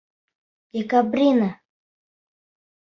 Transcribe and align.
Декабрина!.. 0.77 1.49